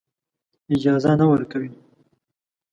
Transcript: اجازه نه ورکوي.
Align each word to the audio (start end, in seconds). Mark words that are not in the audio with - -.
اجازه 0.75 1.11
نه 1.21 1.25
ورکوي. 1.31 1.69